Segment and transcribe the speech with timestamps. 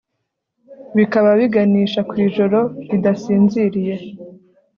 [0.95, 2.59] Bikaba biganisha ku ijoro
[2.89, 3.95] ridasinziriye